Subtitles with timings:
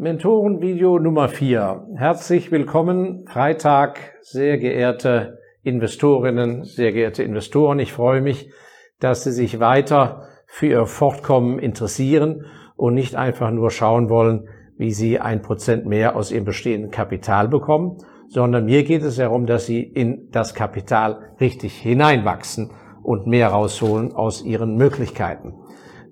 [0.00, 1.88] Mentorenvideo Nummer 4.
[1.96, 7.78] Herzlich willkommen, Freitag, sehr geehrte Investorinnen, sehr geehrte Investoren.
[7.80, 8.50] Ich freue mich,
[8.98, 14.90] dass Sie sich weiter für Ihr Fortkommen interessieren und nicht einfach nur schauen wollen, wie
[14.90, 17.98] Sie ein Prozent mehr aus Ihrem bestehenden Kapital bekommen,
[18.28, 22.70] sondern mir geht es darum, dass Sie in das Kapital richtig hineinwachsen
[23.02, 25.56] und mehr rausholen aus Ihren Möglichkeiten.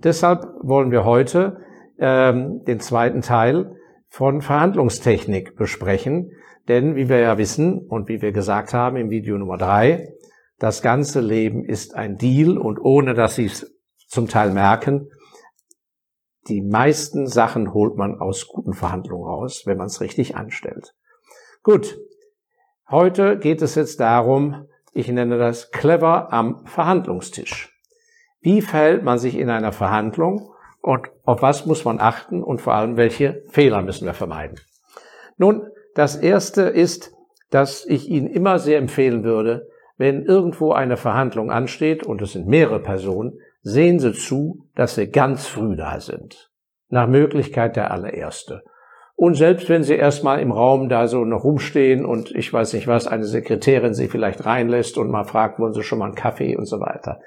[0.05, 1.63] Deshalb wollen wir heute
[1.99, 3.77] ähm, den zweiten Teil
[4.09, 6.33] von Verhandlungstechnik besprechen.
[6.67, 10.13] Denn wie wir ja wissen und wie wir gesagt haben im Video Nummer drei,
[10.59, 13.75] das ganze Leben ist ein Deal und ohne dass Sie es
[14.09, 15.09] zum Teil merken,
[16.49, 20.95] die meisten Sachen holt man aus guten Verhandlungen raus, wenn man es richtig anstellt.
[21.63, 21.99] Gut,
[22.89, 27.79] heute geht es jetzt darum, ich nenne das clever am Verhandlungstisch.
[28.41, 32.75] Wie verhält man sich in einer Verhandlung und auf was muss man achten und vor
[32.75, 34.59] allem welche Fehler müssen wir vermeiden?
[35.37, 37.13] Nun, das erste ist,
[37.51, 42.47] dass ich Ihnen immer sehr empfehlen würde, wenn irgendwo eine Verhandlung ansteht und es sind
[42.47, 46.51] mehrere Personen, sehen Sie zu, dass Sie ganz früh da sind.
[46.89, 48.63] Nach Möglichkeit der allererste.
[49.17, 52.87] Und selbst wenn Sie erstmal im Raum da so noch rumstehen und ich weiß nicht
[52.87, 56.57] was, eine Sekretärin Sie vielleicht reinlässt und mal fragt, wollen Sie schon mal einen Kaffee
[56.57, 57.21] und so weiter.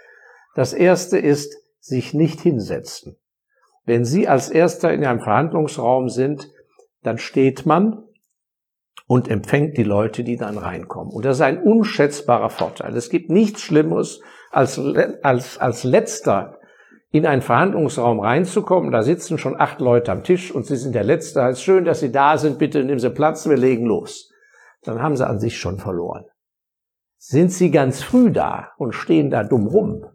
[0.56, 3.18] Das erste ist, sich nicht hinsetzen.
[3.92, 6.50] Wenn Sie als Erster in einem Verhandlungsraum sind,
[7.04, 8.06] dann steht man
[9.06, 11.12] und empfängt die Leute, die dann reinkommen.
[11.12, 12.96] Und das ist ein unschätzbarer Vorteil.
[12.96, 14.80] Es gibt nichts Schlimmeres, als,
[15.24, 16.58] als, als letzter
[17.10, 18.94] in einen Verhandlungsraum reinzukommen.
[18.94, 21.42] Da sitzen schon acht Leute am Tisch und Sie sind der Letzte.
[21.42, 22.60] Es ist schön, dass Sie da sind.
[22.60, 24.32] Bitte nehmen Sie Platz, wir legen los.
[24.84, 26.24] Dann haben Sie an sich schon verloren.
[27.18, 30.06] Sind Sie ganz früh da und stehen da dumm rum,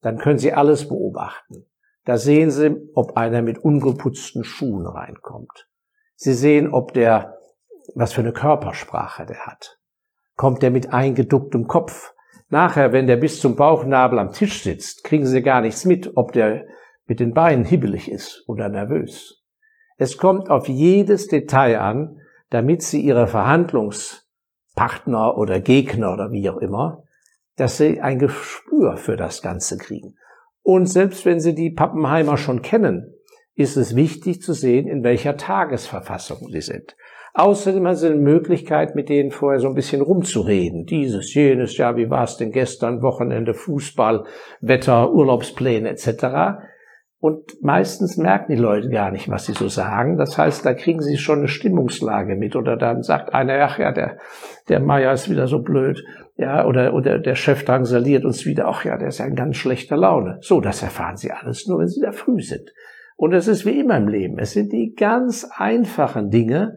[0.00, 1.66] dann können Sie alles beobachten.
[2.04, 5.68] Da sehen Sie, ob einer mit ungeputzten Schuhen reinkommt.
[6.16, 7.38] Sie sehen, ob der,
[7.94, 9.78] was für eine Körpersprache der hat.
[10.36, 12.12] Kommt der mit eingeducktem Kopf?
[12.50, 16.32] Nachher, wenn der bis zum Bauchnabel am Tisch sitzt, kriegen Sie gar nichts mit, ob
[16.32, 16.66] der
[17.06, 19.44] mit den Beinen hibbelig ist oder nervös.
[19.96, 22.20] Es kommt auf jedes Detail an,
[22.50, 27.04] damit Sie Ihre Verhandlungspartner oder Gegner oder wie auch immer,
[27.56, 30.16] dass Sie ein Gespür für das Ganze kriegen.
[30.64, 33.14] Und selbst wenn Sie die Pappenheimer schon kennen,
[33.54, 36.96] ist es wichtig zu sehen, in welcher Tagesverfassung sie sind.
[37.34, 40.86] Außerdem haben Sie eine Möglichkeit, mit denen vorher so ein bisschen rumzureden.
[40.86, 44.24] Dieses, jenes, ja, wie war es denn gestern, Wochenende, Fußball,
[44.60, 46.64] Wetter, Urlaubspläne etc.
[47.24, 50.18] Und meistens merken die Leute gar nicht, was sie so sagen.
[50.18, 52.54] Das heißt, da kriegen sie schon eine Stimmungslage mit.
[52.54, 54.18] Oder dann sagt einer, ach ja, der,
[54.68, 56.04] der Meier ist wieder so blöd
[56.36, 59.56] ja, oder, oder der Chef drangsaliert uns wieder, ach ja, der ist ja in ganz
[59.56, 60.36] schlechter Laune.
[60.42, 62.74] So, das erfahren Sie alles nur, wenn Sie da früh sind.
[63.16, 64.38] Und es ist wie immer im Leben.
[64.38, 66.76] Es sind die ganz einfachen Dinge,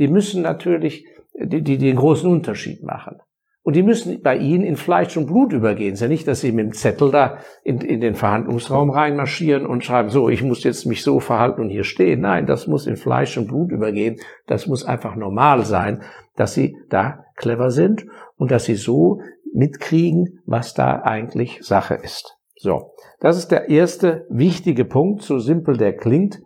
[0.00, 3.20] die müssen natürlich, die, die den großen Unterschied machen.
[3.66, 5.94] Und die müssen bei Ihnen in Fleisch und Blut übergehen.
[5.94, 9.66] Es ist ja nicht, dass Sie mit dem Zettel da in, in den Verhandlungsraum reinmarschieren
[9.66, 12.20] und schreiben, so, ich muss jetzt mich so verhalten und hier stehen.
[12.20, 14.20] Nein, das muss in Fleisch und Blut übergehen.
[14.46, 16.04] Das muss einfach normal sein,
[16.36, 18.06] dass Sie da clever sind
[18.36, 19.20] und dass Sie so
[19.52, 22.36] mitkriegen, was da eigentlich Sache ist.
[22.54, 22.92] So.
[23.18, 26.40] Das ist der erste wichtige Punkt, so simpel der klingt.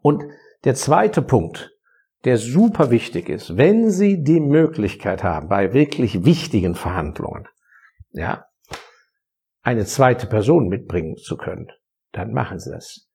[0.00, 0.24] Und
[0.64, 1.71] der zweite Punkt,
[2.24, 7.48] der super wichtig ist, wenn Sie die Möglichkeit haben, bei wirklich wichtigen Verhandlungen,
[8.12, 8.46] ja,
[9.62, 11.68] eine zweite Person mitbringen zu können,
[12.12, 13.08] dann machen Sie das.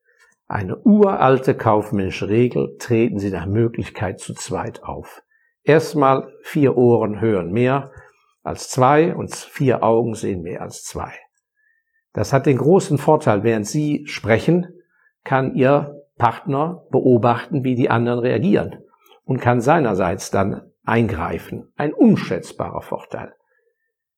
[0.47, 5.21] Eine uralte kaufmännische Regel, treten Sie nach Möglichkeit zu zweit auf.
[5.63, 7.91] Erstmal vier Ohren hören mehr
[8.43, 11.11] als zwei und vier Augen sehen mehr als zwei.
[12.13, 14.67] Das hat den großen Vorteil, während Sie sprechen,
[15.25, 18.86] kann Ihr Partner beobachten, wie die anderen reagieren
[19.27, 21.71] und kann seinerseits dann eingreifen.
[21.75, 23.33] Ein unschätzbarer Vorteil.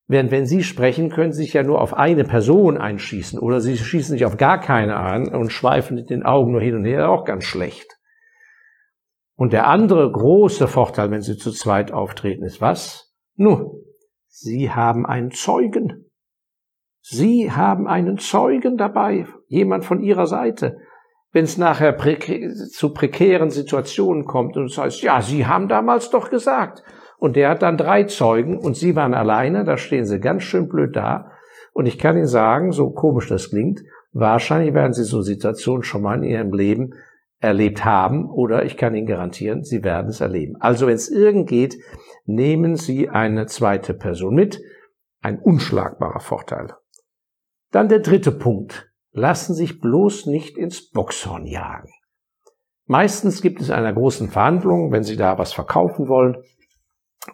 [0.08, 3.75] Während wenn Sie sprechen, können Sie sich ja nur auf eine Person einschießen oder Sie
[3.75, 7.09] schießen sich auf gar keine an und schweifen mit den Augen nur hin und her,
[7.09, 7.97] auch ganz schlecht.
[9.35, 13.16] Und der andere große Vorteil, wenn Sie zu zweit auftreten, ist was?
[13.35, 13.72] Nun,
[14.28, 16.11] Sie haben einen Zeugen.
[17.02, 20.78] Sie haben einen Zeugen dabei, jemand von Ihrer Seite
[21.31, 22.17] wenn es nachher prä
[22.72, 26.84] zu prekären Situationen kommt und es heißt, ja, Sie haben damals doch gesagt.
[27.17, 30.70] Und der hat dann drei Zeugen und Sie waren alleine, da stehen Sie ganz schön
[30.70, 31.31] blöd da.
[31.73, 33.81] Und ich kann Ihnen sagen, so komisch das klingt,
[34.11, 36.93] wahrscheinlich werden Sie so Situationen schon mal in Ihrem Leben
[37.40, 40.55] erlebt haben oder ich kann Ihnen garantieren, Sie werden es erleben.
[40.59, 41.78] Also wenn es irgend geht,
[42.25, 44.61] nehmen Sie eine zweite Person mit.
[45.22, 46.73] Ein unschlagbarer Vorteil.
[47.72, 51.90] Dann der dritte Punkt lassen sich bloß nicht ins Boxhorn jagen.
[52.85, 56.38] Meistens gibt es einer großen Verhandlung, wenn Sie da was verkaufen wollen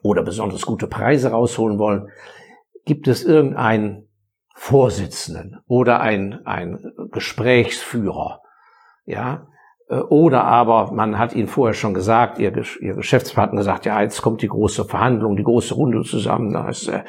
[0.01, 2.09] oder besonders gute Preise rausholen wollen,
[2.85, 4.09] gibt es irgendeinen
[4.53, 8.41] Vorsitzenden oder ein, ein Gesprächsführer,
[9.05, 9.47] ja,
[9.87, 14.41] oder aber man hat ihnen vorher schon gesagt, ihr, ihr Geschäftspartner gesagt, ja, jetzt kommt
[14.41, 17.03] die große Verhandlung, die große Runde zusammen, da, ist, äh,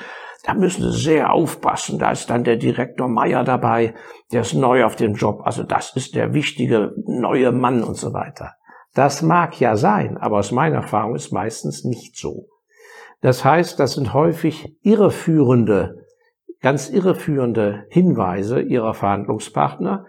[0.45, 3.95] da müssen Sie sehr aufpassen, da ist dann der Direktor Meier dabei,
[4.31, 8.13] der ist neu auf dem Job, also das ist der wichtige neue Mann und so
[8.13, 8.53] weiter.
[8.95, 12.47] Das mag ja sein, aber aus meiner Erfahrung ist meistens nicht so.
[13.23, 16.05] Das heißt, das sind häufig irreführende,
[16.61, 20.07] ganz irreführende Hinweise ihrer Verhandlungspartner,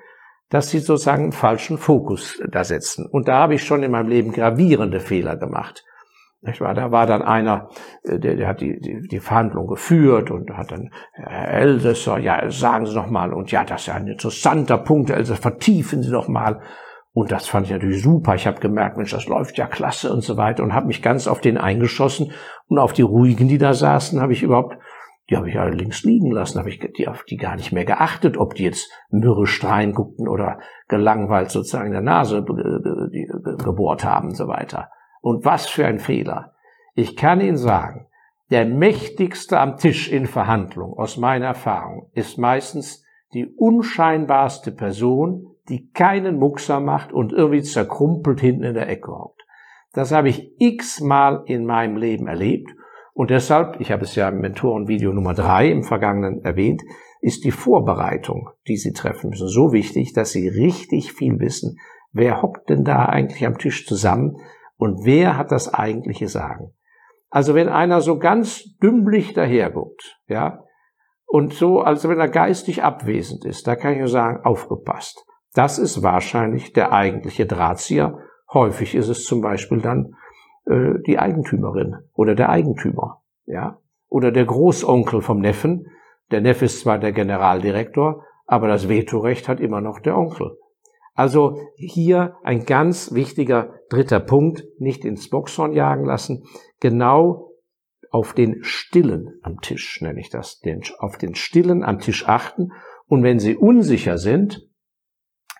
[0.49, 3.05] dass sie sozusagen einen falschen Fokus da setzen.
[3.05, 5.83] Und da habe ich schon in meinem Leben gravierende Fehler gemacht.
[6.41, 7.69] Da war dann einer,
[8.03, 12.49] äh, der, der hat die, die, die Verhandlung geführt und hat dann, Herr Elsässer, ja,
[12.49, 16.11] sagen Sie noch mal, und ja, das ist ja ein interessanter Punkt, also vertiefen Sie
[16.11, 16.61] doch mal.
[17.11, 18.35] Und das fand ich natürlich super.
[18.35, 21.27] Ich habe gemerkt, Mensch, das läuft ja klasse und so weiter und habe mich ganz
[21.27, 22.31] auf den eingeschossen
[22.67, 24.77] und auf die ruhigen, die da saßen, habe ich überhaupt
[25.29, 27.85] die habe ich alle links liegen lassen, habe ich die auf die gar nicht mehr
[27.85, 34.37] geachtet, ob die jetzt mürrisch reinguckten oder gelangweilt sozusagen in der Nase gebohrt haben und
[34.37, 34.89] so weiter.
[35.21, 36.53] Und was für ein Fehler.
[36.95, 38.07] Ich kann Ihnen sagen,
[38.49, 43.03] der mächtigste am Tisch in Verhandlung, aus meiner Erfahrung, ist meistens
[43.33, 49.45] die unscheinbarste Person, die keinen Muckser macht und irgendwie zerkrumpelt hinten in der Ecke hockt.
[49.91, 52.71] Das habe ich x-mal in meinem Leben erlebt
[53.17, 56.83] und deshalb, ich habe es ja im Mentorenvideo Nummer drei im Vergangenen erwähnt,
[57.19, 61.79] ist die Vorbereitung, die Sie treffen müssen, so wichtig, dass Sie richtig viel wissen.
[62.11, 64.37] Wer hockt denn da eigentlich am Tisch zusammen
[64.75, 66.75] und wer hat das eigentliche Sagen?
[67.31, 70.63] Also wenn einer so ganz dümmlich daherguckt, ja,
[71.25, 75.25] und so, als wenn er geistig abwesend ist, da kann ich nur sagen, aufgepasst.
[75.55, 78.19] Das ist wahrscheinlich der eigentliche Drahtzieher.
[78.53, 80.13] Häufig ist es zum Beispiel dann
[80.69, 83.79] äh, die Eigentümerin oder der Eigentümer, ja,
[84.09, 85.87] oder der Großonkel vom Neffen.
[86.31, 90.57] Der Neffe ist zwar der Generaldirektor, aber das Vetorecht hat immer noch der Onkel.
[91.13, 96.43] Also hier ein ganz wichtiger dritter Punkt, nicht ins Boxhorn jagen lassen,
[96.79, 97.53] genau
[98.11, 102.71] auf den Stillen am Tisch, nenne ich das, den, auf den Stillen am Tisch achten.
[103.07, 104.67] Und wenn Sie unsicher sind,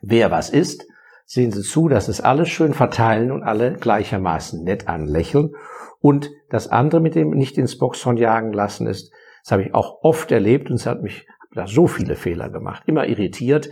[0.02, 0.88] wer was ist,
[1.28, 5.54] sehen Sie zu, dass es alles schön verteilen und alle gleichermaßen nett anlächeln.
[6.00, 9.12] Und das andere mit dem nicht ins Boxhorn jagen lassen ist,
[9.44, 12.84] das habe ich auch oft erlebt und es hat mich da so viele Fehler gemacht,
[12.86, 13.70] immer irritiert,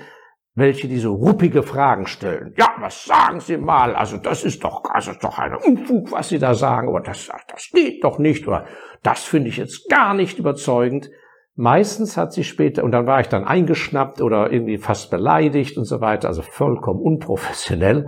[0.53, 2.53] welche diese ruppige Fragen stellen.
[2.57, 3.95] Ja, was sagen Sie mal?
[3.95, 7.29] Also das ist doch, das ist doch eine Unfug, was Sie da sagen, aber das,
[7.47, 8.65] das geht doch nicht, oder
[9.03, 11.09] das finde ich jetzt gar nicht überzeugend.
[11.55, 15.85] Meistens hat sie später, und dann war ich dann eingeschnappt oder irgendwie fast beleidigt und
[15.85, 18.07] so weiter, also vollkommen unprofessionell.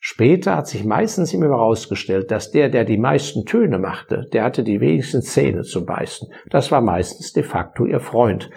[0.00, 4.64] Später hat sich meistens immer herausgestellt, dass der, der die meisten Töne machte, der hatte
[4.64, 6.28] die wenigsten Zähne zum Beißen.
[6.50, 8.50] Das war meistens de facto ihr Freund.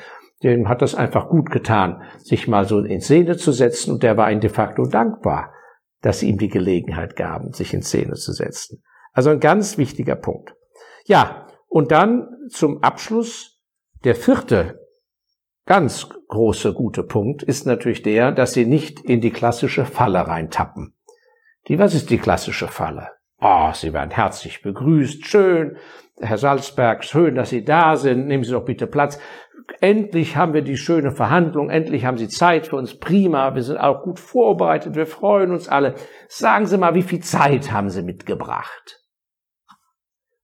[0.44, 4.18] Dem hat das einfach gut getan, sich mal so in Szene zu setzen und der
[4.18, 5.54] war ihm de facto dankbar,
[6.02, 8.84] dass sie ihm die Gelegenheit gaben, sich in Szene zu setzen.
[9.13, 10.56] Also ein ganz wichtiger Punkt.
[11.06, 13.56] Ja, und dann zum Abschluss
[14.07, 14.88] der vierte
[15.65, 20.95] ganz große gute Punkt ist natürlich der, dass sie nicht in die klassische Falle reintappen.
[21.68, 23.09] Die, was ist die klassische Falle?
[23.41, 25.75] Oh, Sie werden herzlich begrüßt, schön.
[26.22, 28.27] Herr Salzberg, schön, dass Sie da sind.
[28.27, 29.20] Nehmen Sie doch bitte Platz.
[29.82, 31.70] Endlich haben wir die schöne Verhandlung.
[31.70, 32.98] Endlich haben Sie Zeit für uns.
[32.98, 33.55] Prima.
[33.55, 34.96] Wir sind auch gut vorbereitet.
[34.96, 35.96] Wir freuen uns alle.
[36.29, 39.03] Sagen Sie mal, wie viel Zeit haben Sie mitgebracht?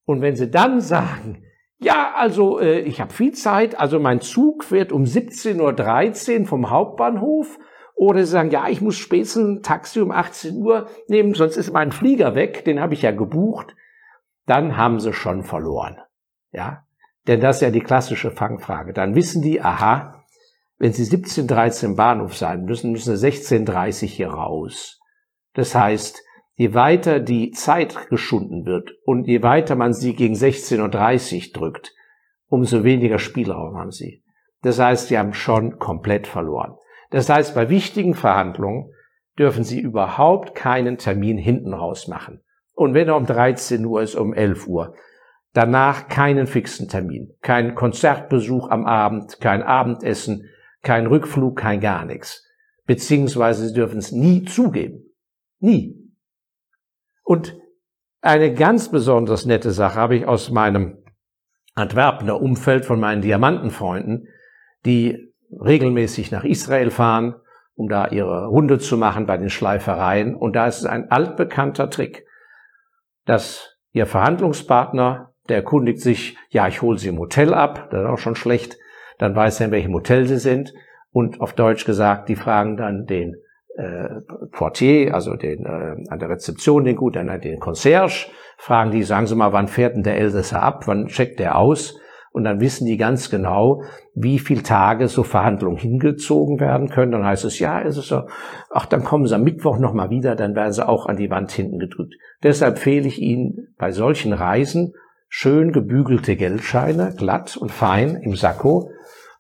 [0.03, 1.45] Und wenn Sie dann sagen,
[1.83, 3.79] ja, also äh, ich habe viel Zeit.
[3.79, 7.59] Also mein Zug wird um 17.13 Uhr vom Hauptbahnhof.
[7.95, 11.71] Oder sie sagen, ja, ich muss spätestens ein Taxi um 18 Uhr nehmen, sonst ist
[11.71, 13.75] mein Flieger weg, den habe ich ja gebucht.
[14.47, 15.97] Dann haben sie schon verloren.
[16.51, 16.85] Ja,
[17.27, 18.93] denn das ist ja die klassische Fangfrage.
[18.93, 20.23] Dann wissen die, aha,
[20.77, 24.99] wenn sie 17.13 im Bahnhof sein müssen, müssen sie 16.30 hier raus.
[25.53, 26.21] Das heißt,
[26.55, 31.93] je weiter die Zeit geschunden wird und je weiter man sie gegen 16.30 Uhr drückt,
[32.47, 34.23] umso weniger Spielraum haben sie.
[34.61, 36.75] Das heißt, sie haben schon komplett verloren.
[37.09, 38.91] Das heißt, bei wichtigen Verhandlungen
[39.37, 42.41] dürfen sie überhaupt keinen Termin hinten raus machen.
[42.73, 44.95] Und wenn er um 13 Uhr ist, um 11 Uhr,
[45.53, 50.49] danach keinen fixen Termin, kein Konzertbesuch am Abend, kein Abendessen,
[50.81, 52.47] kein Rückflug, kein gar nichts.
[52.85, 55.13] Beziehungsweise sie dürfen es nie zugeben.
[55.59, 56.02] Nie.
[57.23, 57.57] Und
[58.21, 61.03] eine ganz besonders nette Sache habe ich aus meinem
[61.75, 64.27] Antwerpener Umfeld von meinen Diamantenfreunden,
[64.85, 67.35] die regelmäßig nach Israel fahren
[67.75, 70.35] um da ihre Runde zu machen bei den Schleifereien.
[70.35, 72.25] Und da ist es ein altbekannter Trick,
[73.25, 78.09] dass ihr Verhandlungspartner, der erkundigt sich, ja, ich hole sie im Hotel ab, das ist
[78.09, 78.77] auch schon schlecht,
[79.17, 80.73] dann weiß er, in welchem Hotel sie sind.
[81.11, 83.35] Und auf Deutsch gesagt, die fragen dann den
[83.75, 88.27] äh, Portier, also den äh, an der Rezeption, den gut, dann den Concierge,
[88.57, 91.99] fragen die, sagen Sie mal, wann fährt denn der Elsässer ab, wann checkt der aus?
[92.31, 93.83] Und dann wissen die ganz genau,
[94.15, 97.11] wie viel Tage so Verhandlungen hingezogen werden können.
[97.11, 98.23] Dann heißt es, ja, ist es so,
[98.71, 101.51] ach, dann kommen sie am Mittwoch nochmal wieder, dann werden sie auch an die Wand
[101.51, 102.15] hinten gedrückt.
[102.41, 104.93] Deshalb empfehle ich Ihnen bei solchen Reisen
[105.29, 108.89] schön gebügelte Geldscheine, glatt und fein im Sakko,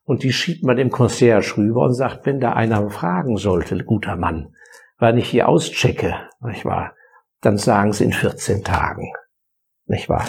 [0.05, 4.15] und die schiebt man dem Concierge rüber und sagt, wenn da einer fragen sollte, guter
[4.15, 4.55] Mann,
[4.97, 6.93] wann ich hier auschecke, nicht wahr,
[7.41, 9.11] dann sagen sie in 14 Tagen,
[9.85, 10.27] nicht wahr?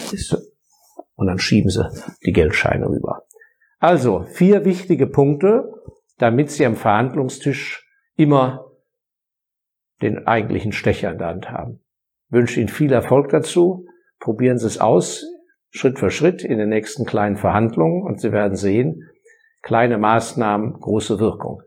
[1.17, 1.89] Und dann schieben sie
[2.25, 3.23] die Geldscheine rüber.
[3.79, 5.73] Also, vier wichtige Punkte,
[6.19, 8.71] damit Sie am Verhandlungstisch immer
[10.01, 11.81] den eigentlichen Stecher in der Hand haben.
[12.29, 13.87] Ich wünsche Ihnen viel Erfolg dazu.
[14.21, 15.27] Probieren Sie es aus,
[15.71, 19.09] Schritt für Schritt in den nächsten kleinen Verhandlungen und Sie werden sehen,
[19.65, 21.63] kleine Maßnahmen, große Wirkung.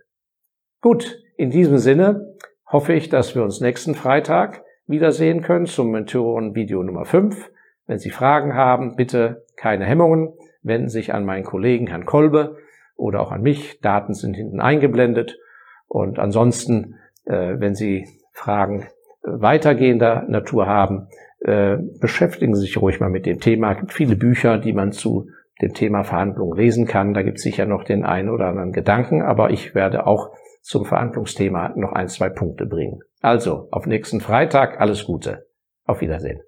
[0.81, 2.35] Gut, in diesem Sinne
[2.65, 7.49] hoffe ich, dass wir uns nächsten Freitag wiedersehen können zum Mentoren-Video Nummer 5.
[7.87, 12.57] Wenn Sie Fragen haben, bitte keine Hemmungen, wenden Sie sich an meinen Kollegen Herrn Kolbe
[12.95, 13.81] oder auch an mich.
[13.81, 15.39] Daten sind hinten eingeblendet.
[15.87, 18.87] Und ansonsten, äh, wenn Sie Fragen äh,
[19.23, 21.07] weitergehender Natur haben,
[21.39, 23.71] äh, beschäftigen Sie sich ruhig mal mit dem Thema.
[23.71, 25.29] Es gibt viele Bücher, die man zu
[25.61, 27.13] dem Thema Verhandlungen lesen kann.
[27.13, 30.85] Da gibt es sicher noch den einen oder anderen Gedanken, aber ich werde auch zum
[30.85, 32.99] Verhandlungsthema noch ein, zwei Punkte bringen.
[33.21, 35.47] Also, auf nächsten Freitag alles Gute.
[35.85, 36.41] Auf Wiedersehen.